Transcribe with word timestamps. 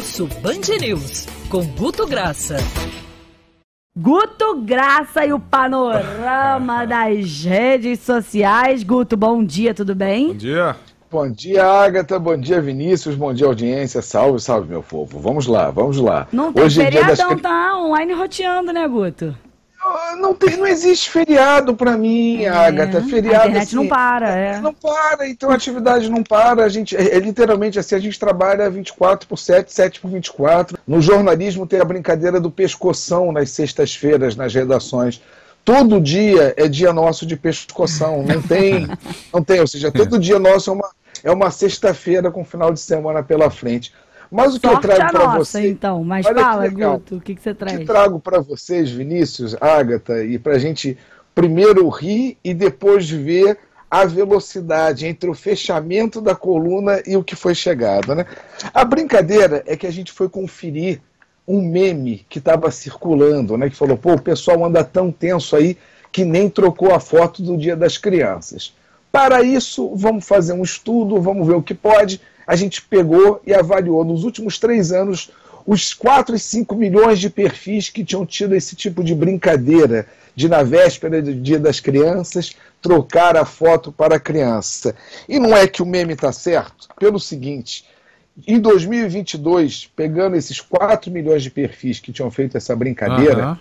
Pulso 0.00 0.26
Band 0.40 0.78
News, 0.80 1.26
com 1.50 1.62
Guto 1.76 2.06
Graça. 2.06 2.56
Guto 3.94 4.62
Graça 4.62 5.26
e 5.26 5.32
o 5.34 5.38
panorama 5.38 6.86
das 6.88 7.44
redes 7.44 8.00
sociais. 8.00 8.82
Guto, 8.82 9.14
bom 9.14 9.44
dia, 9.44 9.74
tudo 9.74 9.94
bem? 9.94 10.28
Bom 10.28 10.34
dia. 10.34 10.76
Bom 11.10 11.30
dia, 11.30 11.66
Agatha. 11.66 12.18
Bom 12.18 12.38
dia, 12.38 12.62
Vinícius. 12.62 13.14
Bom 13.14 13.34
dia, 13.34 13.46
audiência. 13.46 14.00
Salve, 14.00 14.40
salve, 14.40 14.70
meu 14.70 14.82
povo. 14.82 15.20
Vamos 15.20 15.46
lá, 15.46 15.70
vamos 15.70 15.98
lá. 15.98 16.26
Não 16.32 16.50
tem 16.50 16.64
Hoje 16.64 16.82
feriadão, 16.82 17.12
é 17.12 17.14
dia 17.16 17.26
das... 17.28 17.42
tá 17.42 17.78
online 17.78 18.14
roteando, 18.14 18.72
né, 18.72 18.88
Guto? 18.88 19.36
Não, 20.16 20.34
tem, 20.34 20.56
não 20.56 20.66
existe 20.66 21.10
feriado 21.10 21.74
para 21.74 21.96
mim, 21.96 22.44
é, 22.44 22.48
Agatha. 22.48 23.02
Feriado. 23.02 23.44
A 23.44 23.48
internet 23.48 23.66
assim, 23.66 23.76
não 23.76 23.88
para, 23.88 24.28
é. 24.28 24.60
Não 24.60 24.74
para, 24.74 25.28
então 25.28 25.50
a 25.50 25.54
atividade 25.54 26.10
não 26.10 26.22
para. 26.22 26.64
A 26.64 26.68
gente, 26.68 26.96
é, 26.96 27.16
é, 27.16 27.18
literalmente 27.18 27.78
assim, 27.78 27.94
a 27.94 27.98
gente 27.98 28.18
trabalha 28.18 28.68
24 28.68 29.28
por 29.28 29.38
7, 29.38 29.72
7 29.72 30.00
por 30.00 30.10
24. 30.10 30.78
No 30.86 31.00
jornalismo 31.00 31.66
tem 31.66 31.80
a 31.80 31.84
brincadeira 31.84 32.40
do 32.40 32.50
pescoção 32.50 33.32
nas 33.32 33.50
sextas-feiras, 33.50 34.36
nas 34.36 34.54
redações. 34.54 35.20
Todo 35.64 36.00
dia 36.00 36.54
é 36.56 36.66
dia 36.68 36.92
nosso 36.92 37.26
de 37.26 37.36
pescoção. 37.36 38.22
Não 38.22 38.40
tem, 38.42 38.88
não 39.32 39.42
tem. 39.42 39.60
Ou 39.60 39.66
seja, 39.66 39.90
todo 39.90 40.18
dia 40.18 40.38
nosso 40.38 40.70
é 40.70 40.72
uma, 40.72 40.90
é 41.24 41.30
uma 41.30 41.50
sexta-feira 41.50 42.30
com 42.30 42.44
final 42.44 42.72
de 42.72 42.80
semana 42.80 43.22
pela 43.22 43.50
frente. 43.50 43.92
Mas 44.30 44.54
o 44.54 44.60
que 44.60 44.68
Sorte 44.68 44.86
eu 44.86 44.96
trago 44.96 45.12
para 45.12 45.38
você. 45.38 45.68
então. 45.68 46.04
Mas 46.04 46.24
fala, 46.24 46.68
Guto, 46.68 47.16
o 47.16 47.20
que, 47.20 47.34
que 47.34 47.42
você 47.42 47.52
traz? 47.52 47.76
O 47.76 47.80
que 47.80 47.84
trago 47.84 48.20
para 48.20 48.40
vocês, 48.40 48.90
Vinícius, 48.90 49.56
Ágata, 49.60 50.22
e 50.22 50.38
para 50.38 50.54
a 50.54 50.58
gente 50.58 50.96
primeiro 51.34 51.88
rir 51.88 52.38
e 52.44 52.54
depois 52.54 53.10
ver 53.10 53.58
a 53.90 54.04
velocidade 54.04 55.04
entre 55.06 55.28
o 55.28 55.34
fechamento 55.34 56.20
da 56.20 56.34
coluna 56.34 57.02
e 57.04 57.16
o 57.16 57.24
que 57.24 57.34
foi 57.34 57.54
chegado. 57.54 58.14
Né? 58.14 58.24
A 58.72 58.84
brincadeira 58.84 59.64
é 59.66 59.76
que 59.76 59.86
a 59.86 59.90
gente 59.90 60.12
foi 60.12 60.28
conferir 60.28 61.00
um 61.46 61.60
meme 61.60 62.24
que 62.28 62.38
estava 62.38 62.70
circulando, 62.70 63.56
né, 63.58 63.68
que 63.68 63.76
falou: 63.76 63.96
pô, 63.96 64.12
o 64.12 64.22
pessoal 64.22 64.64
anda 64.64 64.84
tão 64.84 65.10
tenso 65.10 65.56
aí 65.56 65.76
que 66.12 66.24
nem 66.24 66.48
trocou 66.48 66.94
a 66.94 67.00
foto 67.00 67.42
do 67.42 67.56
Dia 67.56 67.74
das 67.74 67.98
Crianças. 67.98 68.74
Para 69.10 69.42
isso, 69.42 69.92
vamos 69.96 70.24
fazer 70.24 70.52
um 70.52 70.62
estudo, 70.62 71.20
vamos 71.20 71.46
ver 71.46 71.54
o 71.54 71.62
que 71.62 71.74
pode 71.74 72.20
a 72.50 72.56
gente 72.56 72.82
pegou 72.82 73.40
e 73.46 73.54
avaliou 73.54 74.04
nos 74.04 74.24
últimos 74.24 74.58
três 74.58 74.90
anos 74.90 75.30
os 75.64 75.94
4 75.94 76.34
e 76.34 76.38
5 76.38 76.74
milhões 76.74 77.20
de 77.20 77.30
perfis 77.30 77.88
que 77.88 78.04
tinham 78.04 78.26
tido 78.26 78.56
esse 78.56 78.74
tipo 78.74 79.04
de 79.04 79.14
brincadeira 79.14 80.08
de, 80.34 80.48
na 80.48 80.64
véspera 80.64 81.22
do 81.22 81.32
Dia 81.32 81.60
das 81.60 81.78
Crianças, 81.78 82.56
trocar 82.82 83.36
a 83.36 83.44
foto 83.44 83.92
para 83.92 84.16
a 84.16 84.18
criança. 84.18 84.96
E 85.28 85.38
não 85.38 85.56
é 85.56 85.68
que 85.68 85.80
o 85.80 85.86
meme 85.86 86.14
está 86.14 86.32
certo? 86.32 86.88
Pelo 86.98 87.20
seguinte, 87.20 87.84
em 88.44 88.58
2022, 88.58 89.88
pegando 89.94 90.34
esses 90.34 90.60
4 90.60 91.08
milhões 91.08 91.44
de 91.44 91.52
perfis 91.52 92.00
que 92.00 92.12
tinham 92.12 92.32
feito 92.32 92.56
essa 92.56 92.74
brincadeira, 92.74 93.50
uhum. 93.50 93.56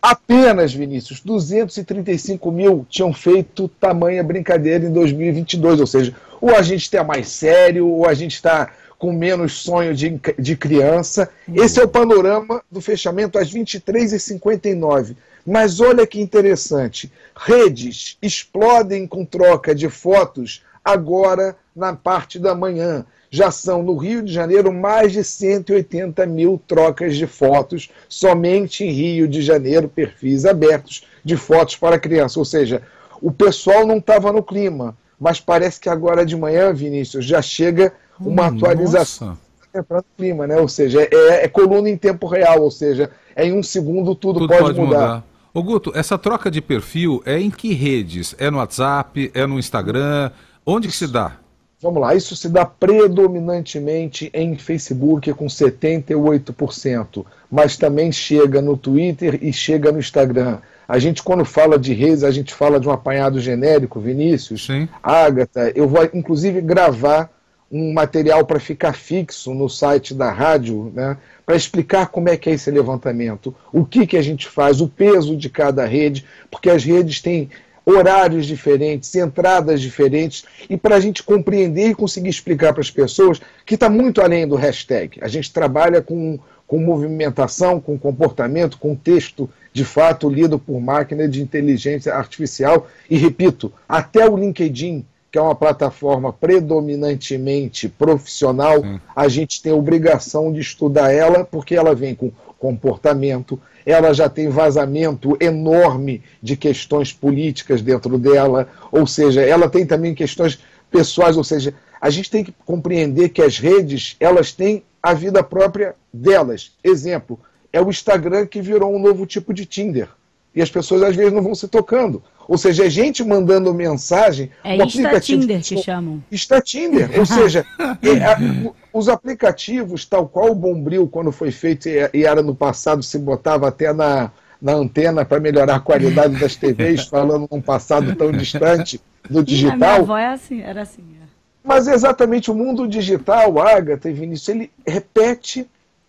apenas, 0.00 0.72
Vinícius, 0.72 1.20
235 1.20 2.50
mil 2.50 2.86
tinham 2.88 3.12
feito 3.12 3.68
tamanha 3.68 4.24
brincadeira 4.24 4.86
em 4.86 4.92
2022, 4.94 5.78
ou 5.78 5.86
seja, 5.86 6.14
ou 6.40 6.54
a 6.54 6.62
gente 6.62 6.82
está 6.82 7.04
mais 7.04 7.28
sério, 7.28 7.86
ou 7.86 8.08
a 8.08 8.14
gente 8.14 8.34
está 8.34 8.72
com 8.98 9.12
menos 9.12 9.54
sonho 9.54 9.94
de, 9.94 10.20
de 10.38 10.56
criança. 10.56 11.30
Esse 11.54 11.80
é 11.80 11.84
o 11.84 11.88
panorama 11.88 12.62
do 12.70 12.82
fechamento 12.82 13.38
às 13.38 13.52
23h59. 13.52 15.16
Mas 15.44 15.80
olha 15.80 16.06
que 16.06 16.20
interessante: 16.20 17.10
redes 17.34 18.18
explodem 18.20 19.06
com 19.06 19.24
troca 19.24 19.74
de 19.74 19.88
fotos 19.88 20.62
agora 20.84 21.56
na 21.74 21.94
parte 21.94 22.38
da 22.38 22.54
manhã. 22.54 23.04
Já 23.32 23.50
são 23.50 23.82
no 23.82 23.96
Rio 23.96 24.22
de 24.22 24.32
Janeiro 24.32 24.72
mais 24.72 25.12
de 25.12 25.22
180 25.22 26.26
mil 26.26 26.60
trocas 26.66 27.16
de 27.16 27.26
fotos, 27.26 27.88
somente 28.08 28.84
em 28.84 28.90
Rio 28.90 29.28
de 29.28 29.40
Janeiro, 29.40 29.88
perfis 29.88 30.44
abertos 30.44 31.06
de 31.24 31.36
fotos 31.36 31.76
para 31.76 31.98
criança. 31.98 32.38
Ou 32.38 32.44
seja, 32.44 32.82
o 33.22 33.30
pessoal 33.30 33.86
não 33.86 33.98
estava 33.98 34.32
no 34.32 34.42
clima 34.42 34.96
mas 35.20 35.38
parece 35.38 35.78
que 35.78 35.88
agora 35.88 36.24
de 36.24 36.34
manhã, 36.34 36.72
Vinícius, 36.72 37.24
já 37.24 37.42
chega 37.42 37.92
uma 38.18 38.44
hum, 38.44 38.56
atualização 38.56 39.38
entrando 39.74 40.04
clima, 40.16 40.46
né? 40.46 40.56
Ou 40.56 40.68
seja, 40.68 41.02
é, 41.02 41.44
é, 41.44 41.48
coluna 41.48 41.88
em 41.88 41.96
tempo 41.96 42.26
real, 42.26 42.62
ou 42.62 42.70
seja, 42.70 43.10
é 43.34 43.46
em 43.46 43.52
um 43.52 43.62
segundo 43.62 44.14
tudo, 44.14 44.40
tudo 44.40 44.48
pode, 44.48 44.62
pode, 44.62 44.80
mudar. 44.80 44.98
mudar. 44.98 45.24
Ô 45.52 45.62
Guto, 45.62 45.92
essa 45.94 46.16
troca 46.16 46.50
de 46.50 46.60
perfil 46.60 47.22
é 47.24 47.38
em 47.38 47.50
que 47.50 47.72
redes? 47.72 48.34
É 48.38 48.50
no 48.50 48.58
WhatsApp? 48.58 49.30
É 49.34 49.46
no 49.46 49.58
Instagram? 49.58 50.30
Onde 50.64 50.88
que 50.88 50.96
se 50.96 51.06
dá? 51.06 51.36
Vamos 51.82 52.02
lá, 52.02 52.14
isso 52.14 52.36
se 52.36 52.48
dá 52.48 52.66
predominantemente 52.66 54.30
em 54.34 54.54
Facebook 54.54 55.32
com 55.32 55.46
78%, 55.46 57.24
mas 57.50 57.78
também 57.78 58.12
chega 58.12 58.60
no 58.60 58.76
Twitter 58.76 59.38
e 59.42 59.50
chega 59.50 59.90
no 59.90 59.98
Instagram. 59.98 60.58
A 60.90 60.98
gente, 60.98 61.22
quando 61.22 61.44
fala 61.44 61.78
de 61.78 61.94
redes, 61.94 62.24
a 62.24 62.32
gente 62.32 62.52
fala 62.52 62.80
de 62.80 62.88
um 62.88 62.90
apanhado 62.90 63.38
genérico, 63.38 64.00
Vinícius, 64.00 64.66
Sim. 64.66 64.88
Agatha. 65.00 65.70
Eu 65.72 65.86
vou, 65.86 66.02
inclusive, 66.12 66.60
gravar 66.60 67.30
um 67.70 67.92
material 67.92 68.44
para 68.44 68.58
ficar 68.58 68.92
fixo 68.92 69.54
no 69.54 69.68
site 69.68 70.12
da 70.12 70.32
rádio, 70.32 70.90
né, 70.92 71.16
para 71.46 71.54
explicar 71.54 72.08
como 72.08 72.28
é 72.28 72.36
que 72.36 72.50
é 72.50 72.54
esse 72.54 72.68
levantamento, 72.72 73.54
o 73.72 73.84
que, 73.84 74.04
que 74.04 74.16
a 74.16 74.22
gente 74.22 74.48
faz, 74.48 74.80
o 74.80 74.88
peso 74.88 75.36
de 75.36 75.48
cada 75.48 75.86
rede, 75.86 76.24
porque 76.50 76.68
as 76.68 76.82
redes 76.82 77.20
têm 77.20 77.48
horários 77.86 78.44
diferentes, 78.44 79.14
entradas 79.14 79.80
diferentes, 79.80 80.44
e 80.68 80.76
para 80.76 80.96
a 80.96 81.00
gente 81.00 81.22
compreender 81.22 81.90
e 81.90 81.94
conseguir 81.94 82.30
explicar 82.30 82.72
para 82.72 82.82
as 82.82 82.90
pessoas 82.90 83.40
que 83.64 83.74
está 83.74 83.88
muito 83.88 84.20
além 84.20 84.44
do 84.44 84.56
hashtag. 84.56 85.20
A 85.22 85.28
gente 85.28 85.52
trabalha 85.52 86.02
com, 86.02 86.36
com 86.70 86.78
movimentação, 86.78 87.80
com 87.80 87.98
comportamento, 87.98 88.78
com 88.78 88.94
texto 88.94 89.50
de 89.72 89.84
fato 89.84 90.30
lido 90.30 90.56
por 90.56 90.80
máquina 90.80 91.28
de 91.28 91.42
inteligência 91.42 92.14
artificial. 92.14 92.86
E 93.10 93.16
repito, 93.16 93.72
até 93.88 94.30
o 94.30 94.36
LinkedIn, 94.36 95.04
que 95.32 95.36
é 95.36 95.42
uma 95.42 95.56
plataforma 95.56 96.32
predominantemente 96.32 97.88
profissional, 97.88 98.84
hum. 98.84 99.00
a 99.16 99.26
gente 99.26 99.60
tem 99.60 99.72
obrigação 99.72 100.52
de 100.52 100.60
estudar 100.60 101.12
ela, 101.12 101.44
porque 101.44 101.74
ela 101.74 101.92
vem 101.92 102.14
com 102.14 102.30
comportamento, 102.56 103.60
ela 103.84 104.12
já 104.12 104.28
tem 104.28 104.48
vazamento 104.48 105.36
enorme 105.40 106.22
de 106.40 106.56
questões 106.56 107.12
políticas 107.12 107.82
dentro 107.82 108.16
dela, 108.16 108.68
ou 108.92 109.08
seja, 109.08 109.42
ela 109.42 109.68
tem 109.68 109.84
também 109.84 110.14
questões 110.14 110.60
pessoais, 110.88 111.36
ou 111.36 111.42
seja, 111.42 111.74
a 112.00 112.10
gente 112.10 112.30
tem 112.30 112.44
que 112.44 112.54
compreender 112.64 113.30
que 113.30 113.42
as 113.42 113.58
redes, 113.58 114.14
elas 114.20 114.52
têm 114.52 114.84
a 115.02 115.14
vida 115.14 115.42
própria 115.42 115.94
delas. 116.12 116.72
Exemplo, 116.82 117.38
é 117.72 117.80
o 117.80 117.90
Instagram 117.90 118.46
que 118.46 118.60
virou 118.60 118.94
um 118.94 118.98
novo 118.98 119.26
tipo 119.26 119.54
de 119.54 119.64
Tinder. 119.64 120.08
E 120.54 120.60
as 120.60 120.70
pessoas 120.70 121.02
às 121.02 121.14
vezes 121.14 121.32
não 121.32 121.42
vão 121.42 121.54
se 121.54 121.68
tocando. 121.68 122.22
Ou 122.48 122.58
seja, 122.58 122.84
é 122.84 122.90
gente 122.90 123.22
mandando 123.22 123.72
mensagem. 123.72 124.50
É 124.64 124.74
um 124.74 124.84
Insta 124.84 125.20
Tinder 125.20 125.62
que 125.62 125.80
chamam. 125.80 126.22
Insta 126.32 126.60
Tinder. 126.60 127.08
Ou 127.16 127.24
seja, 127.26 127.64
é, 127.78 128.24
a, 128.24 128.72
os 128.92 129.08
aplicativos, 129.08 130.04
tal 130.04 130.28
qual 130.28 130.50
o 130.50 130.54
Bombril, 130.54 131.06
quando 131.06 131.30
foi 131.30 131.52
feito 131.52 131.88
e 131.88 132.24
era 132.24 132.42
no 132.42 132.54
passado, 132.54 133.02
se 133.04 133.16
botava 133.18 133.68
até 133.68 133.92
na, 133.92 134.32
na 134.60 134.72
antena 134.72 135.24
para 135.24 135.38
melhorar 135.38 135.76
a 135.76 135.80
qualidade 135.80 136.40
das 136.40 136.56
TVs, 136.56 137.06
falando 137.08 137.48
num 137.48 137.62
passado 137.62 138.16
tão 138.16 138.32
distante 138.32 139.00
do 139.28 139.44
digital. 139.44 139.74
A 139.74 139.76
minha 139.76 139.94
avó 139.94 140.18
é 140.18 140.26
assim, 140.26 140.60
era 140.60 140.82
assim. 140.82 141.19
É. 141.64 141.68
Mas 141.68 141.88
exatamente 141.88 142.50
o 142.50 142.54
mundo 142.54 142.86
digital, 142.88 143.58
Agatha 143.60 144.08
e 144.08 144.12
Vinícius, 144.12 144.48
ele 144.48 144.70
repete 144.86 145.68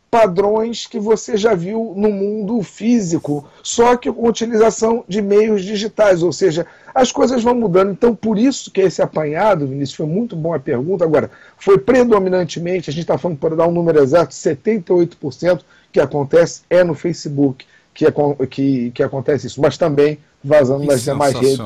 padrões 0.10 0.86
que 0.86 1.00
você 1.00 1.38
já 1.38 1.56
viu 1.56 1.94
no 1.96 2.12
mundo 2.12 2.62
físico, 2.64 3.48
só 3.64 3.96
que 3.96 4.12
com 4.12 4.28
utilização 4.28 5.06
de 5.08 5.22
meios 5.22 5.64
digitais, 5.64 6.22
ou 6.22 6.34
seja, 6.34 6.68
as 6.94 7.14
coisas 7.14 7.42
vão 7.42 7.56
mudando. 7.56 7.92
Então, 7.92 8.14
por 8.14 8.38
isso 8.38 8.70
que 8.72 8.82
esse 8.82 9.02
apanhado, 9.02 9.66
Vinícius, 9.66 9.96
foi 9.96 10.06
muito 10.06 10.36
bom 10.36 10.54
a 10.54 10.60
pergunta. 10.60 11.06
Agora, 11.06 11.32
foi 11.58 11.78
predominantemente, 11.78 12.90
a 12.90 12.94
gente 12.94 13.04
está 13.04 13.18
falando 13.18 13.38
para 13.38 13.56
dar 13.56 13.68
um 13.68 13.72
número 13.72 14.04
exato, 14.04 14.34
78% 14.34 15.62
que 15.94 16.00
acontece 16.02 16.64
é 16.70 16.84
no 16.84 16.94
Facebook 16.94 17.66
que, 17.94 18.06
é, 18.06 18.12
que, 18.50 18.92
que 18.92 19.04
acontece 19.04 19.48
isso, 19.48 19.62
mas 19.62 19.78
também 19.78 20.18
vazando 20.44 20.86
nas 20.86 21.04
demais 21.04 21.34
redes. 21.34 21.60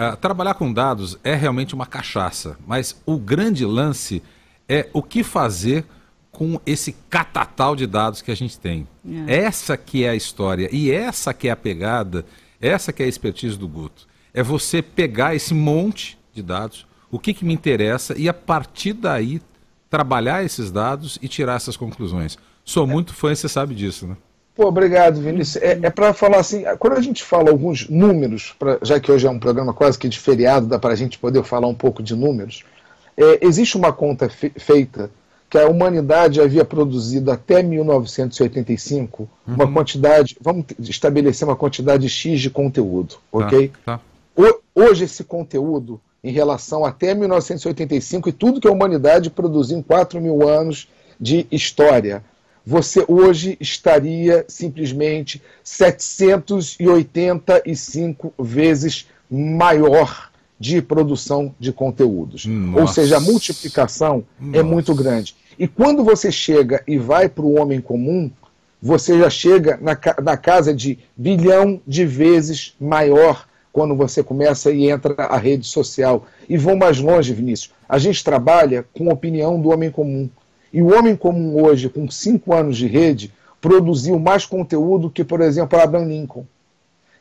Uh, 0.00 0.16
trabalhar 0.16 0.54
com 0.54 0.72
dados 0.72 1.18
é 1.22 1.34
realmente 1.34 1.74
uma 1.74 1.84
cachaça, 1.84 2.56
mas 2.66 3.02
o 3.04 3.18
grande 3.18 3.66
lance 3.66 4.22
é 4.66 4.88
o 4.94 5.02
que 5.02 5.22
fazer 5.22 5.84
com 6.32 6.58
esse 6.64 6.92
catatal 7.10 7.76
de 7.76 7.86
dados 7.86 8.22
que 8.22 8.30
a 8.30 8.34
gente 8.34 8.58
tem. 8.58 8.88
É. 9.26 9.42
Essa 9.44 9.76
que 9.76 10.04
é 10.04 10.08
a 10.08 10.16
história 10.16 10.70
e 10.72 10.90
essa 10.90 11.34
que 11.34 11.48
é 11.48 11.50
a 11.50 11.56
pegada, 11.56 12.24
essa 12.58 12.94
que 12.94 13.02
é 13.02 13.06
a 13.06 13.08
expertise 13.08 13.58
do 13.58 13.68
Guto. 13.68 14.08
É 14.32 14.42
você 14.42 14.80
pegar 14.80 15.34
esse 15.34 15.52
monte 15.52 16.18
de 16.32 16.42
dados, 16.42 16.86
o 17.10 17.18
que, 17.18 17.34
que 17.34 17.44
me 17.44 17.52
interessa 17.52 18.16
e 18.16 18.26
a 18.26 18.32
partir 18.32 18.94
daí 18.94 19.42
trabalhar 19.90 20.42
esses 20.42 20.70
dados 20.70 21.18
e 21.20 21.28
tirar 21.28 21.56
essas 21.56 21.76
conclusões. 21.76 22.38
Sou 22.64 22.86
muito 22.86 23.12
fã, 23.12 23.34
você 23.34 23.50
sabe 23.50 23.74
disso, 23.74 24.06
né? 24.06 24.16
Pô, 24.60 24.66
obrigado, 24.66 25.18
Vinícius. 25.22 25.56
É, 25.62 25.78
é 25.84 25.88
para 25.88 26.12
falar 26.12 26.36
assim, 26.36 26.64
quando 26.78 26.92
a 26.92 27.00
gente 27.00 27.24
fala 27.24 27.48
alguns 27.48 27.88
números, 27.88 28.54
pra, 28.58 28.78
já 28.82 29.00
que 29.00 29.10
hoje 29.10 29.26
é 29.26 29.30
um 29.30 29.38
programa 29.38 29.72
quase 29.72 29.98
que 29.98 30.06
de 30.06 30.18
feriado, 30.18 30.66
dá 30.66 30.78
para 30.78 30.92
a 30.92 30.94
gente 30.94 31.18
poder 31.18 31.42
falar 31.44 31.66
um 31.66 31.74
pouco 31.74 32.02
de 32.02 32.14
números, 32.14 32.62
é, 33.16 33.38
existe 33.40 33.78
uma 33.78 33.90
conta 33.90 34.28
fe 34.28 34.52
feita 34.54 35.10
que 35.48 35.56
a 35.56 35.66
humanidade 35.66 36.42
havia 36.42 36.62
produzido 36.62 37.32
até 37.32 37.62
1985 37.62 39.22
uhum. 39.22 39.54
uma 39.54 39.72
quantidade, 39.72 40.36
vamos 40.38 40.66
estabelecer 40.78 41.48
uma 41.48 41.56
quantidade 41.56 42.06
X 42.06 42.38
de 42.38 42.50
conteúdo, 42.50 43.14
tá, 43.14 43.38
ok? 43.38 43.72
Tá. 43.86 43.98
Hoje 44.74 45.04
esse 45.04 45.24
conteúdo, 45.24 45.98
em 46.22 46.32
relação 46.32 46.84
até 46.84 47.14
1985 47.14 48.28
e 48.28 48.32
tudo 48.32 48.60
que 48.60 48.68
a 48.68 48.72
humanidade 48.72 49.30
produziu 49.30 49.78
em 49.78 49.82
4 49.82 50.20
mil 50.20 50.46
anos 50.46 50.86
de 51.18 51.46
história, 51.50 52.22
você 52.64 53.04
hoje 53.08 53.56
estaria 53.60 54.44
simplesmente 54.48 55.42
785 55.64 58.32
vezes 58.38 59.08
maior 59.30 60.30
de 60.58 60.80
produção 60.82 61.54
de 61.58 61.72
conteúdos. 61.72 62.44
Nossa. 62.44 62.80
Ou 62.80 62.88
seja, 62.88 63.16
a 63.16 63.20
multiplicação 63.20 64.24
é 64.40 64.44
Nossa. 64.44 64.58
é 64.58 64.62
muito 64.62 64.94
grande. 64.94 65.34
E 65.58 65.66
quando 65.66 66.04
você 66.04 66.30
chega 66.30 66.82
e 66.86 66.98
vai 66.98 67.28
para 67.28 67.44
o 67.44 67.58
homem 67.58 67.80
comum, 67.80 68.30
você 68.80 69.18
já 69.18 69.30
chega 69.30 69.78
na, 69.80 69.98
na 70.22 70.36
casa 70.36 70.74
de 70.74 70.98
bilhão 71.16 71.80
de 71.86 72.04
vezes 72.04 72.74
maior 72.80 73.46
quando 73.72 73.94
você 73.94 74.22
começa 74.22 74.70
e 74.70 74.90
entra 74.90 75.14
a 75.24 75.36
rede 75.36 75.66
social. 75.66 76.26
E 76.48 76.56
vou 76.56 76.76
mais 76.76 76.98
longe, 76.98 77.32
Vinícius. 77.32 77.72
A 77.88 77.98
gente 77.98 78.24
trabalha 78.24 78.84
com 78.94 79.10
a 79.10 79.12
opinião 79.12 79.60
do 79.60 79.70
homem 79.70 79.90
comum. 79.90 80.28
E 80.72 80.80
o 80.80 80.96
homem 80.96 81.16
comum 81.16 81.62
hoje, 81.62 81.88
com 81.88 82.10
cinco 82.10 82.54
anos 82.54 82.76
de 82.76 82.86
rede, 82.86 83.32
produziu 83.60 84.18
mais 84.18 84.46
conteúdo 84.46 85.10
que, 85.10 85.24
por 85.24 85.40
exemplo, 85.40 85.78
Abraham 85.78 86.06
Lincoln. 86.06 86.46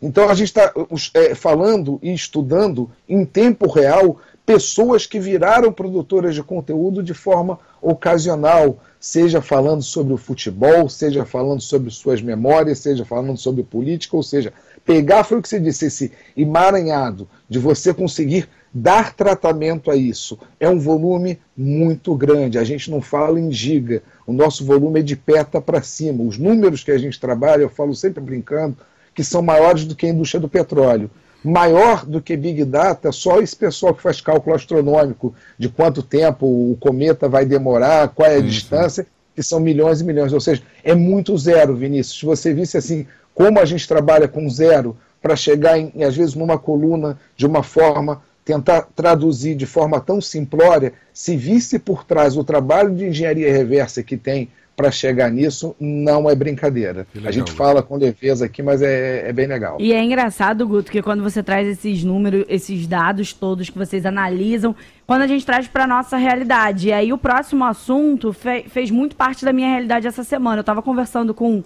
Então 0.01 0.29
a 0.29 0.33
gente 0.33 0.47
está 0.47 0.71
é, 1.13 1.35
falando 1.35 1.99
e 2.01 2.13
estudando 2.13 2.89
em 3.07 3.25
tempo 3.25 3.69
real 3.69 4.17
pessoas 4.49 5.05
que 5.05 5.19
viraram 5.19 5.71
produtoras 5.71 6.33
de 6.33 6.41
conteúdo 6.41 7.03
de 7.03 7.13
forma 7.13 7.59
ocasional, 7.79 8.79
seja 8.99 9.43
falando 9.43 9.83
sobre 9.83 10.11
o 10.11 10.17
futebol, 10.17 10.89
seja 10.89 11.23
falando 11.23 11.61
sobre 11.61 11.91
suas 11.91 12.19
memórias, 12.19 12.79
seja 12.79 13.05
falando 13.05 13.37
sobre 13.37 13.61
política, 13.61 14.17
ou 14.17 14.23
seja, 14.23 14.51
pegar 14.83 15.23
foi 15.23 15.37
o 15.37 15.41
que 15.43 15.47
você 15.47 15.59
disse, 15.59 15.85
esse 15.85 16.11
emaranhado 16.35 17.29
de 17.47 17.59
você 17.59 17.93
conseguir 17.93 18.49
dar 18.73 19.13
tratamento 19.13 19.91
a 19.91 19.95
isso. 19.95 20.39
É 20.59 20.67
um 20.67 20.79
volume 20.79 21.39
muito 21.55 22.15
grande. 22.15 22.57
A 22.57 22.63
gente 22.63 22.89
não 22.89 23.03
fala 23.03 23.39
em 23.39 23.51
giga. 23.51 24.01
O 24.25 24.33
nosso 24.33 24.65
volume 24.65 25.01
é 25.01 25.03
de 25.03 25.15
peta 25.15 25.61
para 25.61 25.83
cima. 25.83 26.23
Os 26.23 26.39
números 26.39 26.83
que 26.83 26.89
a 26.89 26.97
gente 26.97 27.19
trabalha, 27.19 27.61
eu 27.61 27.69
falo 27.69 27.93
sempre 27.93 28.19
brincando, 28.19 28.77
que 29.13 29.23
são 29.23 29.43
maiores 29.43 29.85
do 29.85 29.95
que 29.95 30.07
a 30.07 30.09
indústria 30.09 30.41
do 30.41 30.49
petróleo. 30.49 31.07
Maior 31.43 32.05
do 32.05 32.21
que 32.21 32.35
Big 32.35 32.65
Data, 32.65 33.11
só 33.11 33.39
esse 33.39 33.55
pessoal 33.55 33.93
que 33.93 34.01
faz 34.01 34.19
cálculo 34.19 34.55
astronômico 34.55 35.33
de 35.57 35.69
quanto 35.69 36.03
tempo 36.03 36.45
o 36.45 36.77
cometa 36.79 37.29
vai 37.29 37.45
demorar, 37.45 38.09
qual 38.09 38.29
é 38.29 38.35
a 38.35 38.41
distância, 38.41 39.07
que 39.33 39.41
são 39.41 39.59
milhões 39.59 40.01
e 40.01 40.03
milhões. 40.03 40.33
Ou 40.33 40.41
seja, 40.41 40.61
é 40.83 40.93
muito 40.93 41.37
zero, 41.37 41.75
Vinícius. 41.75 42.19
Se 42.19 42.25
você 42.25 42.53
visse 42.53 42.77
assim, 42.77 43.07
como 43.33 43.57
a 43.57 43.63
gente 43.63 43.87
trabalha 43.87 44.27
com 44.27 44.49
zero 44.49 44.97
para 45.21 45.35
chegar, 45.35 45.79
em, 45.79 46.03
às 46.03 46.15
vezes, 46.15 46.35
numa 46.35 46.57
coluna 46.57 47.17
de 47.37 47.45
uma 47.45 47.63
forma, 47.63 48.21
tentar 48.43 48.87
traduzir 48.95 49.55
de 49.55 49.65
forma 49.65 50.01
tão 50.01 50.19
simplória, 50.19 50.91
se 51.13 51.37
visse 51.37 51.79
por 51.79 52.03
trás 52.03 52.35
o 52.35 52.43
trabalho 52.43 52.93
de 52.93 53.05
engenharia 53.05 53.51
reversa 53.51 54.03
que 54.03 54.17
tem 54.17 54.49
para 54.79 54.91
chegar 54.91 55.29
nisso 55.29 55.75
não 55.77 56.29
é 56.29 56.33
brincadeira. 56.33 57.05
Legal, 57.13 57.27
a 57.27 57.31
gente 57.33 57.51
fala 57.51 57.83
com 57.83 57.97
leveza 57.97 58.45
aqui, 58.45 58.63
mas 58.63 58.81
é, 58.81 59.27
é, 59.27 59.33
bem 59.33 59.45
legal. 59.45 59.75
E 59.77 59.91
é 59.91 60.01
engraçado, 60.01 60.65
Guto, 60.65 60.89
que 60.89 61.01
quando 61.01 61.21
você 61.21 61.43
traz 61.43 61.67
esses 61.67 62.01
números, 62.01 62.45
esses 62.47 62.87
dados 62.87 63.33
todos 63.33 63.69
que 63.69 63.77
vocês 63.77 64.05
analisam, 64.05 64.73
quando 65.05 65.23
a 65.23 65.27
gente 65.27 65.45
traz 65.45 65.67
para 65.67 65.85
nossa 65.85 66.15
realidade. 66.15 66.87
E 66.87 66.93
aí 66.93 67.11
o 67.11 67.17
próximo 67.17 67.65
assunto 67.65 68.31
fe 68.31 68.69
fez 68.69 68.89
muito 68.89 69.17
parte 69.17 69.43
da 69.43 69.51
minha 69.51 69.67
realidade 69.67 70.07
essa 70.07 70.23
semana. 70.23 70.59
Eu 70.59 70.61
estava 70.61 70.81
conversando 70.81 71.33
com 71.33 71.61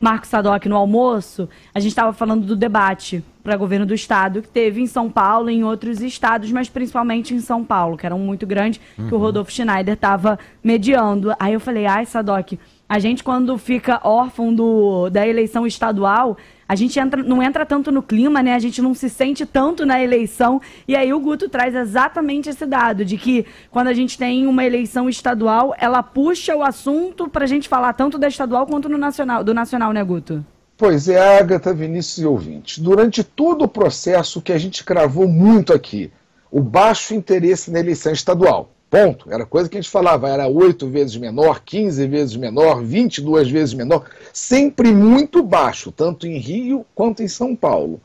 Marcos 0.00 0.28
Sadoc 0.28 0.66
no 0.66 0.76
almoço, 0.76 1.48
a 1.74 1.80
gente 1.80 1.90
estava 1.90 2.12
falando 2.12 2.46
do 2.46 2.54
debate 2.54 3.22
para 3.42 3.56
governo 3.56 3.84
do 3.84 3.94
estado 3.94 4.42
que 4.42 4.48
teve 4.48 4.80
em 4.80 4.86
São 4.86 5.10
Paulo 5.10 5.50
e 5.50 5.54
em 5.54 5.64
outros 5.64 6.00
estados, 6.00 6.52
mas 6.52 6.68
principalmente 6.68 7.34
em 7.34 7.40
São 7.40 7.64
Paulo, 7.64 7.96
que 7.96 8.06
era 8.06 8.14
um 8.14 8.20
muito 8.20 8.46
grande, 8.46 8.80
uhum. 8.96 9.08
que 9.08 9.14
o 9.14 9.16
uhum. 9.16 9.22
Rodolfo 9.24 9.50
Schneider 9.50 9.94
estava 9.94 10.38
mediando. 10.62 11.34
Aí 11.38 11.54
eu 11.54 11.60
falei, 11.60 11.86
ai, 11.86 12.06
Sadoc, 12.06 12.52
a 12.88 12.98
gente 12.98 13.22
quando 13.22 13.58
fica 13.58 14.00
órfão 14.02 14.54
do, 14.54 15.10
da 15.10 15.26
eleição 15.26 15.66
estadual, 15.66 16.38
a 16.66 16.74
gente 16.74 16.98
entra, 16.98 17.22
não 17.22 17.42
entra 17.42 17.66
tanto 17.66 17.92
no 17.92 18.02
clima, 18.02 18.42
né? 18.42 18.54
A 18.54 18.58
gente 18.58 18.80
não 18.80 18.94
se 18.94 19.08
sente 19.08 19.44
tanto 19.44 19.86
na 19.86 20.02
eleição. 20.02 20.60
E 20.86 20.96
aí 20.96 21.12
o 21.12 21.20
Guto 21.20 21.48
traz 21.48 21.74
exatamente 21.74 22.48
esse 22.48 22.66
dado 22.66 23.04
de 23.04 23.16
que 23.16 23.46
quando 23.70 23.88
a 23.88 23.94
gente 23.94 24.16
tem 24.16 24.46
uma 24.46 24.64
eleição 24.64 25.08
estadual, 25.08 25.74
ela 25.78 26.02
puxa 26.02 26.56
o 26.56 26.62
assunto 26.62 27.28
para 27.28 27.44
a 27.44 27.48
gente 27.48 27.68
falar 27.68 27.92
tanto 27.94 28.18
da 28.18 28.28
estadual 28.28 28.66
quanto 28.66 28.88
no 28.88 28.98
nacional, 28.98 29.42
do 29.42 29.54
nacional, 29.54 29.92
né, 29.92 30.02
Guto? 30.04 30.44
Pois 30.76 31.08
é, 31.08 31.38
Agatha, 31.38 31.74
Vinícius 31.74 32.18
e 32.18 32.26
ouvintes. 32.26 32.78
Durante 32.78 33.24
todo 33.24 33.64
o 33.64 33.68
processo 33.68 34.40
que 34.40 34.52
a 34.52 34.58
gente 34.58 34.84
cravou 34.84 35.26
muito 35.26 35.72
aqui, 35.72 36.10
o 36.50 36.60
baixo 36.60 37.14
interesse 37.14 37.70
na 37.70 37.80
eleição 37.80 38.12
estadual. 38.12 38.70
Ponto. 38.90 39.30
Era 39.30 39.44
coisa 39.44 39.68
que 39.68 39.76
a 39.76 39.80
gente 39.80 39.90
falava, 39.90 40.28
era 40.28 40.48
oito 40.48 40.88
vezes 40.88 41.16
menor, 41.16 41.62
15 41.62 42.06
vezes 42.06 42.36
menor, 42.36 42.82
22 42.82 43.50
vezes 43.50 43.74
menor, 43.74 44.04
sempre 44.32 44.92
muito 44.92 45.42
baixo, 45.42 45.92
tanto 45.92 46.26
em 46.26 46.38
Rio 46.38 46.86
quanto 46.94 47.22
em 47.22 47.28
São 47.28 47.54
Paulo. 47.54 48.00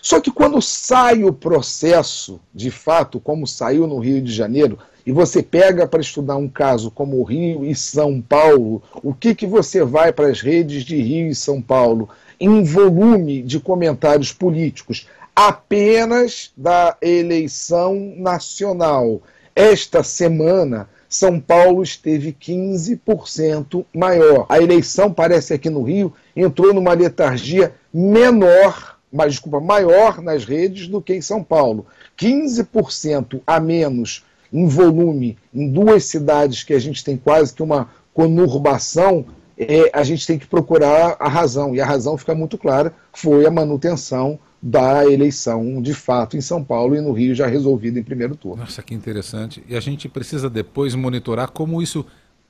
Só 0.00 0.20
que 0.20 0.30
quando 0.30 0.62
sai 0.62 1.24
o 1.24 1.32
processo, 1.32 2.40
de 2.54 2.70
fato, 2.70 3.18
como 3.18 3.46
saiu 3.46 3.86
no 3.86 3.98
Rio 3.98 4.22
de 4.22 4.32
Janeiro, 4.32 4.78
e 5.04 5.10
você 5.10 5.42
pega 5.42 5.88
para 5.88 6.00
estudar 6.00 6.36
um 6.36 6.48
caso 6.48 6.90
como 6.90 7.22
Rio 7.24 7.64
e 7.64 7.74
São 7.74 8.20
Paulo, 8.20 8.82
o 9.02 9.12
que, 9.12 9.34
que 9.34 9.46
você 9.46 9.82
vai 9.82 10.12
para 10.12 10.28
as 10.28 10.40
redes 10.40 10.84
de 10.84 10.96
Rio 10.96 11.28
e 11.28 11.34
São 11.34 11.60
Paulo? 11.60 12.08
Em 12.38 12.62
volume 12.62 13.42
de 13.42 13.58
comentários 13.58 14.32
políticos 14.32 15.08
apenas 15.34 16.52
da 16.56 16.96
eleição 17.00 18.14
nacional 18.16 19.22
esta 19.58 20.04
semana, 20.04 20.88
São 21.08 21.40
Paulo 21.40 21.82
esteve 21.82 22.32
15% 22.32 23.84
maior. 23.92 24.46
A 24.48 24.62
eleição, 24.62 25.12
parece 25.12 25.52
aqui 25.52 25.68
no 25.68 25.82
Rio, 25.82 26.12
entrou 26.36 26.72
numa 26.72 26.92
letargia 26.92 27.74
menor, 27.92 28.96
mas 29.12 29.32
desculpa, 29.32 29.58
maior 29.58 30.22
nas 30.22 30.44
redes 30.44 30.86
do 30.86 31.02
que 31.02 31.12
em 31.12 31.20
São 31.20 31.42
Paulo. 31.42 31.86
15% 32.16 33.40
a 33.44 33.58
menos 33.58 34.24
em 34.52 34.68
volume 34.68 35.36
em 35.52 35.68
duas 35.68 36.04
cidades 36.04 36.62
que 36.62 36.72
a 36.72 36.78
gente 36.78 37.02
tem 37.02 37.16
quase 37.16 37.52
que 37.52 37.62
uma 37.62 37.90
conurbação, 38.14 39.26
é, 39.58 39.90
a 39.92 40.04
gente 40.04 40.24
tem 40.24 40.38
que 40.38 40.46
procurar 40.46 41.16
a 41.18 41.28
razão. 41.28 41.74
E 41.74 41.80
a 41.80 41.84
razão 41.84 42.16
fica 42.16 42.32
muito 42.32 42.56
clara: 42.56 42.94
foi 43.12 43.44
a 43.44 43.50
manutenção 43.50 44.38
da 44.60 45.06
eleição 45.06 45.80
de 45.80 45.94
fato 45.94 46.36
em 46.36 46.40
São 46.40 46.62
Paulo 46.62 46.96
e 46.96 47.00
no 47.00 47.12
Rio 47.12 47.34
já 47.34 47.46
resolvida 47.46 47.98
em 47.98 48.02
primeiro 48.02 48.34
turno. 48.34 48.62
Nossa, 48.62 48.82
que 48.82 48.94
interessante. 48.94 49.62
E 49.68 49.76
a 49.76 49.80
gente 49.80 50.08
precisa 50.08 50.50
depois 50.50 50.94
monitorar 50.94 51.50
como 51.50 51.80
isso 51.80 52.04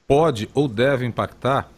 pode 0.07 0.49
ou 0.55 0.67
deve 0.67 1.05
impactar 1.05 1.71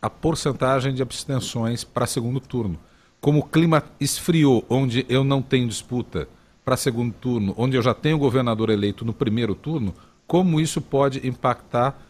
a 0.00 0.08
porcentagem 0.08 0.94
de 0.94 1.02
abstenções 1.02 1.84
para 1.84 2.06
segundo 2.06 2.40
turno. 2.40 2.78
Como 3.20 3.40
o 3.40 3.44
clima 3.44 3.82
esfriou, 4.00 4.64
onde 4.68 5.04
eu 5.08 5.22
não 5.24 5.42
tenho 5.42 5.68
disputa 5.68 6.28
para 6.64 6.76
segundo 6.76 7.12
turno, 7.12 7.52
onde 7.56 7.76
eu 7.76 7.82
já 7.82 7.92
tenho 7.92 8.18
governador 8.18 8.70
eleito 8.70 9.04
no 9.04 9.12
primeiro 9.12 9.54
turno, 9.54 9.94
como 10.26 10.60
isso 10.60 10.80
pode 10.80 11.26
impactar 11.26 12.00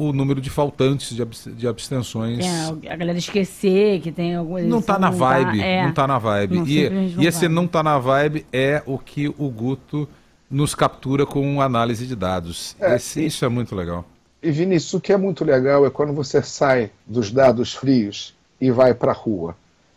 o 0.00 0.14
número 0.14 0.40
de 0.40 0.48
faltantes 0.48 1.14
de, 1.14 1.68
abstenções. 1.68 2.38
É, 2.38 2.90
a 2.90 2.96
galera 2.96 3.18
esquecer 3.18 4.00
que 4.00 4.10
tem 4.10 4.34
alguma 4.34 4.62
Não 4.62 4.78
está 4.78 4.98
na 4.98 5.10
vibe, 5.10 5.58
tá, 5.58 5.64
é, 5.64 5.84
não 5.84 5.92
tá 5.92 6.06
na 6.06 6.18
vibe. 6.18 6.56
Não, 6.56 6.66
e, 6.66 7.14
e 7.18 7.26
esse 7.26 7.40
vai. 7.40 7.48
não 7.50 7.66
está 7.66 7.82
na 7.82 7.98
vibe 7.98 8.46
é 8.50 8.82
o 8.86 8.98
que 8.98 9.28
o 9.28 9.50
Guto 9.50 10.08
nos 10.50 10.74
captura 10.74 11.26
com 11.26 11.60
análise 11.60 12.06
de 12.06 12.16
dados. 12.16 12.74
É, 12.80 12.96
esse, 12.96 13.26
isso 13.26 13.44
é 13.44 13.48
muito 13.50 13.76
legal. 13.76 14.06
E 14.42 14.50
Vinícius, 14.50 14.94
o 14.94 15.00
que 15.00 15.12
é 15.12 15.18
muito 15.18 15.44
legal 15.44 15.84
é 15.84 15.90
quando 15.90 16.14
você 16.14 16.40
sai 16.40 16.90
dos 17.06 17.30
dados 17.30 17.74
frios 17.74 18.34
e 18.58 18.70
vai 18.70 18.94
para 18.94 19.12
a 19.12 19.14
rua. 19.14 19.54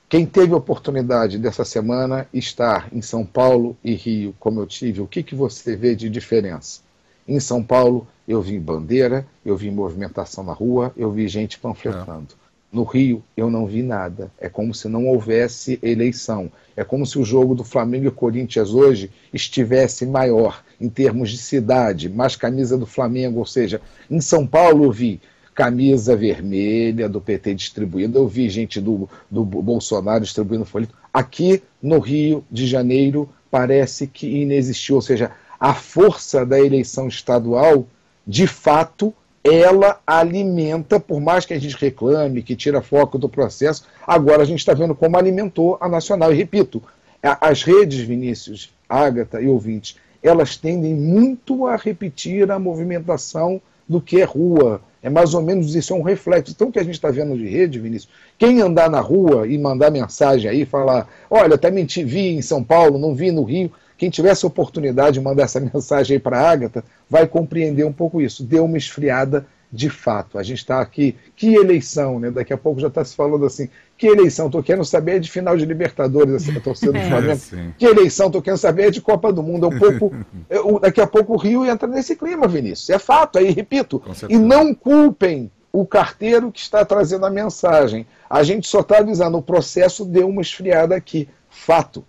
Quem 0.10 0.26
teve 0.26 0.54
a 0.54 0.58
oportunidade 0.58 1.38
dessa 1.38 1.64
semana 1.64 2.28
estar 2.34 2.90
em 2.92 3.02
São 3.02 3.26
Paulo 3.26 3.78
e 3.82 3.96
Rio, 3.96 4.36
como 4.38 4.60
eu 4.60 4.68
tive, 4.68 5.00
o 5.00 5.08
que, 5.08 5.24
que 5.24 5.34
você 5.34 5.78
vê 5.78 5.96
de 5.96 6.10
diferença? 6.10 6.82
Em 7.26 7.40
São 7.40 7.64
Paulo, 7.64 8.06
eu 8.28 8.42
vi 8.42 8.60
bandeira, 8.60 9.26
eu 9.46 9.56
vi 9.56 9.70
movimentação 9.70 10.44
na 10.44 10.54
rua, 10.54 10.94
eu 10.96 11.12
vi 11.12 11.28
gente 11.28 11.60
panfletando. 11.60 12.34
É. 12.40 12.44
No 12.72 12.84
Rio, 12.84 13.24
eu 13.38 13.52
não 13.52 13.68
vi 13.68 13.84
nada. 13.84 14.32
É 14.40 14.50
como 14.50 14.74
se 14.74 14.88
não 14.88 15.06
houvesse 15.06 15.78
eleição. 15.84 16.52
É 16.76 16.84
como 16.84 17.06
se 17.06 17.20
o 17.20 17.24
jogo 17.24 17.54
do 17.54 17.64
Flamengo 17.64 18.08
e 18.08 18.12
Corinthians 18.12 18.74
hoje 18.74 19.12
estivesse 19.32 20.08
maior 20.08 20.64
em 20.82 20.90
termos 20.90 21.30
de 21.30 21.38
cidade, 21.38 22.10
mais 22.10 22.36
camisa 22.36 22.76
do 22.76 22.88
Flamengo. 22.88 23.38
Ou 23.38 23.46
seja, 23.46 23.80
em 24.10 24.20
São 24.20 24.48
Paulo 24.48 24.86
eu 24.86 24.92
vi 24.92 25.22
camisa 25.54 26.16
vermelha 26.16 27.08
do 27.08 27.22
PT 27.22 27.54
distribuída, 27.54 28.18
eu 28.18 28.28
vi 28.28 28.50
gente 28.50 28.82
do, 28.82 29.08
do 29.30 29.46
Bolsonaro 29.46 30.24
distribuindo 30.24 30.66
folheto. 30.66 30.96
Aqui 31.14 31.62
no 31.80 32.00
Rio 32.00 32.44
de 32.50 32.66
Janeiro 32.66 33.30
parece 33.52 34.08
que 34.08 34.26
inexistiu. 34.26 34.96
Ou 34.96 35.02
seja, 35.02 35.32
a 35.60 35.76
força 35.76 36.44
da 36.44 36.60
eleição 36.60 37.08
estadual, 37.08 37.86
de 38.26 38.48
fato, 38.48 39.14
ela 39.44 40.00
alimenta, 40.08 41.00
por 41.00 41.20
mais 41.20 41.46
que 41.46 41.54
a 41.54 41.60
gente 41.60 41.76
reclame, 41.76 42.42
que 42.42 42.56
tira 42.56 42.82
foco 42.82 43.18
do 43.18 43.28
processo, 43.28 43.86
agora 44.08 44.42
a 44.42 44.46
gente 44.46 44.60
está 44.60 44.74
vendo 44.74 44.96
como 44.96 45.18
alimentou 45.18 45.78
a 45.82 45.90
Nacional. 45.90 46.32
E 46.32 46.38
repito, 46.38 46.82
as 47.22 47.64
redes, 47.64 48.00
Vinícius, 48.00 48.74
Ágata 48.88 49.42
e 49.42 49.48
ouvintes, 49.48 49.98
elas 50.22 50.56
tendem 50.56 50.96
muito 50.96 51.68
a 51.68 51.76
repetir 51.76 52.50
a 52.50 52.58
movimentação 52.58 53.62
do 53.88 54.00
que 54.00 54.22
é 54.22 54.24
rua. 54.24 54.82
É 55.02 55.10
mais 55.10 55.34
ou 55.34 55.42
menos 55.42 55.76
isso, 55.76 55.94
é 55.94 55.98
um 55.98 56.02
reflexo. 56.02 56.54
Então, 56.56 56.70
o 56.70 56.72
que 56.72 56.80
a 56.80 56.84
gente 56.84 56.96
está 56.96 57.12
vendo 57.12 57.38
de 57.38 57.46
rede, 57.46 57.80
Vinícius, 57.80 58.14
quem 58.38 58.62
andar 58.62 58.90
na 58.90 59.02
rua 59.02 59.46
e 59.46 59.58
mandar 59.58 59.92
mensagem 59.92 60.50
aí, 60.50 60.66
falar, 60.66 61.10
olha, 61.30 61.56
até 61.56 61.70
menti, 61.70 62.06
vi 62.06 62.30
em 62.30 62.42
São 62.42 62.64
Paulo, 62.64 62.98
não 62.98 63.14
vi 63.14 63.30
no 63.30 63.44
Rio, 63.44 63.70
quem 63.98 64.10
tiver 64.10 64.30
essa 64.30 64.48
oportunidade 64.48 65.20
de 65.20 65.22
mandar 65.22 65.44
essa 65.44 65.60
mensagem 65.74 66.16
aí 66.16 66.20
para 66.20 66.40
a 66.40 66.50
Ágata, 66.50 66.84
vai 67.10 67.28
compreender 67.28 67.86
um 67.86 67.94
pouco 67.94 68.22
isso. 68.22 68.44
Deu 68.44 68.66
uma 68.66 68.78
esfriada 68.78 69.46
de 69.74 69.90
fato. 69.90 70.38
A 70.38 70.44
gente 70.44 70.60
está 70.60 70.80
aqui, 70.80 71.16
que 71.36 71.56
eleição, 71.56 72.20
né? 72.20 72.30
Daqui 72.30 72.54
a 72.54 72.58
pouco 72.58 72.80
já 72.80 72.90
está 72.90 73.04
se 73.04 73.16
falando 73.16 73.44
assim, 73.44 73.68
que 73.98 74.06
eleição? 74.06 74.46
Estou 74.46 74.62
querendo 74.62 74.86
saber 74.86 75.20
de 75.20 75.32
final 75.32 75.58
de 75.58 75.66
Libertadores, 75.66 76.36
assim, 76.36 76.56
a 76.56 76.62
torcida 76.62 76.94
do 76.94 77.00
Flamengo. 77.00 77.42
É, 77.52 77.74
que 77.76 77.86
eleição? 77.86 78.28
Estou 78.28 78.40
querendo 78.40 78.60
saber 78.60 78.92
de 78.92 79.02
Copa 79.02 79.34
do 79.34 79.42
Mundo. 79.42 79.66
É 79.66 79.70
um 79.70 79.80
pouco, 79.80 80.16
é, 80.48 80.80
daqui 80.80 81.02
a 81.02 81.08
pouco 81.08 81.34
o 81.34 81.38
Rio 81.38 81.66
entra 81.66 81.88
nesse 81.88 82.16
clima, 82.16 82.48
Vinícius. 82.48 82.92
É 82.92 83.00
fato, 83.00 83.40
aí 83.40 83.50
repito. 83.50 84.00
E 84.30 84.38
não 84.38 84.76
culpem 84.76 85.50
o 85.72 85.88
carteiro 85.88 86.52
que 86.52 86.60
está 86.60 86.86
trazendo 86.86 87.26
a 87.26 87.32
mensagem. 87.32 88.06
A 88.30 88.44
gente 88.44 88.68
só 88.68 88.82
está 88.82 89.00
avisando, 89.00 89.40
o 89.40 89.42
processo 89.42 90.06
deu 90.06 90.30
uma 90.30 90.44
esfriada 90.44 90.96
aqui. 90.96 91.28
Fato. 91.50 92.06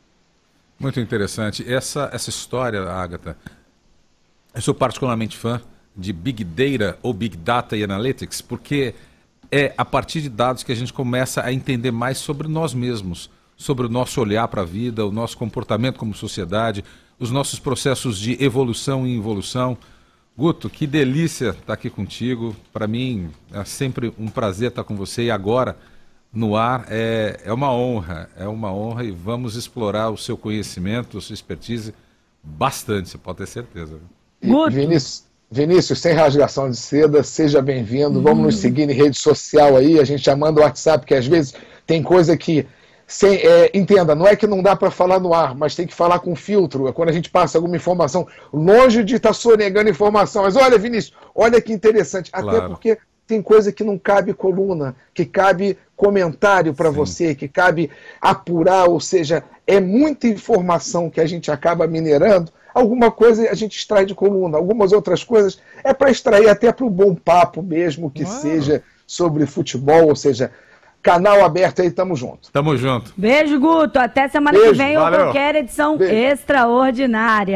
Muito 0.78 1.00
interessante. 1.00 1.64
Essa, 1.70 2.10
essa 2.12 2.30
história, 2.30 2.82
Agatha, 2.82 3.36
eu 4.54 4.60
sou 4.60 4.74
particularmente 4.74 5.36
fã 5.36 5.60
de 5.96 6.12
Big 6.12 6.44
Data 6.44 6.98
ou 7.02 7.12
Big 7.12 7.36
Data 7.36 7.76
e 7.76 7.84
Analytics, 7.84 8.40
porque 8.40 8.94
é 9.50 9.72
a 9.76 9.84
partir 9.84 10.20
de 10.20 10.28
dados 10.28 10.62
que 10.62 10.72
a 10.72 10.74
gente 10.74 10.92
começa 10.92 11.42
a 11.42 11.52
entender 11.52 11.90
mais 11.90 12.18
sobre 12.18 12.48
nós 12.48 12.74
mesmos, 12.74 13.30
sobre 13.56 13.86
o 13.86 13.88
nosso 13.88 14.20
olhar 14.20 14.48
para 14.48 14.62
a 14.62 14.64
vida, 14.64 15.06
o 15.06 15.12
nosso 15.12 15.38
comportamento 15.38 15.98
como 15.98 16.14
sociedade, 16.14 16.84
os 17.18 17.30
nossos 17.30 17.60
processos 17.60 18.18
de 18.18 18.42
evolução 18.42 19.06
e 19.06 19.14
involução. 19.14 19.78
Guto, 20.36 20.68
que 20.68 20.86
delícia 20.86 21.50
estar 21.50 21.74
aqui 21.74 21.88
contigo. 21.88 22.56
Para 22.72 22.88
mim 22.88 23.30
é 23.52 23.64
sempre 23.64 24.12
um 24.18 24.26
prazer 24.26 24.70
estar 24.70 24.82
com 24.82 24.96
você 24.96 25.24
e 25.24 25.30
agora 25.30 25.76
no 26.34 26.56
ar 26.56 26.86
é, 26.90 27.40
é 27.44 27.52
uma 27.52 27.72
honra, 27.72 28.28
é 28.36 28.46
uma 28.46 28.72
honra 28.72 29.04
e 29.04 29.10
vamos 29.10 29.54
explorar 29.54 30.10
o 30.10 30.16
seu 30.16 30.36
conhecimento, 30.36 31.16
a 31.16 31.20
sua 31.20 31.34
expertise 31.34 31.94
bastante, 32.42 33.08
você 33.08 33.18
pode 33.18 33.38
ter 33.38 33.46
certeza. 33.46 34.00
Vinícius, 34.70 35.24
Vinícius, 35.50 36.00
sem 36.00 36.12
rasgação 36.12 36.68
de 36.68 36.76
seda, 36.76 37.22
seja 37.22 37.62
bem-vindo. 37.62 38.18
Hum. 38.18 38.22
Vamos 38.22 38.44
nos 38.44 38.56
seguir 38.58 38.90
em 38.90 38.92
rede 38.92 39.18
social 39.18 39.76
aí, 39.76 40.00
a 40.00 40.04
gente 40.04 40.24
já 40.24 40.34
manda 40.36 40.60
o 40.60 40.64
WhatsApp, 40.64 41.06
que 41.06 41.14
às 41.14 41.26
vezes 41.26 41.54
tem 41.86 42.02
coisa 42.02 42.36
que. 42.36 42.66
Sem, 43.06 43.36
é, 43.36 43.70
entenda, 43.74 44.14
não 44.14 44.26
é 44.26 44.34
que 44.34 44.46
não 44.46 44.62
dá 44.62 44.74
para 44.74 44.90
falar 44.90 45.20
no 45.20 45.34
ar, 45.34 45.54
mas 45.54 45.74
tem 45.74 45.86
que 45.86 45.92
falar 45.92 46.20
com 46.20 46.34
filtro. 46.34 46.88
É 46.88 46.92
quando 46.92 47.10
a 47.10 47.12
gente 47.12 47.28
passa 47.28 47.58
alguma 47.58 47.76
informação, 47.76 48.26
longe 48.50 49.04
de 49.04 49.16
estar 49.16 49.28
tá 49.28 49.34
sonegando 49.34 49.90
informação. 49.90 50.42
Mas 50.42 50.56
olha, 50.56 50.78
Vinícius, 50.78 51.14
olha 51.34 51.60
que 51.60 51.70
interessante. 51.70 52.30
Claro. 52.30 52.48
Até 52.48 52.66
porque 52.66 52.98
tem 53.26 53.40
coisa 53.40 53.72
que 53.72 53.82
não 53.82 53.98
cabe 53.98 54.34
coluna, 54.34 54.94
que 55.12 55.24
cabe 55.24 55.78
comentário 55.96 56.74
para 56.74 56.90
você, 56.90 57.34
que 57.34 57.48
cabe 57.48 57.90
apurar, 58.20 58.88
ou 58.88 59.00
seja, 59.00 59.42
é 59.66 59.80
muita 59.80 60.26
informação 60.26 61.08
que 61.08 61.20
a 61.20 61.26
gente 61.26 61.50
acaba 61.50 61.86
minerando. 61.86 62.52
Alguma 62.74 63.10
coisa 63.10 63.48
a 63.50 63.54
gente 63.54 63.78
extrai 63.78 64.04
de 64.04 64.14
coluna, 64.14 64.58
algumas 64.58 64.92
outras 64.92 65.22
coisas 65.22 65.60
é 65.82 65.94
para 65.94 66.10
extrair 66.10 66.48
até 66.48 66.72
para 66.72 66.84
o 66.84 66.90
bom 66.90 67.14
papo 67.14 67.62
mesmo, 67.62 68.10
que 68.10 68.24
Uau. 68.24 68.32
seja 68.32 68.82
sobre 69.06 69.46
futebol, 69.46 70.08
ou 70.08 70.16
seja, 70.16 70.50
canal 71.04 71.44
aberto 71.44 71.82
aí, 71.82 71.90
tamo 71.90 72.16
junto. 72.16 72.50
Tamo 72.50 72.74
junto. 72.76 73.12
Beijo, 73.14 73.60
Guto. 73.60 73.98
Até 73.98 74.26
semana 74.26 74.58
Beijo, 74.58 74.72
que 74.72 74.78
vem 74.78 74.96
ou 74.96 75.06
qualquer 75.06 75.54
edição 75.56 75.98
Beijo. 75.98 76.14
extraordinária. 76.14 77.52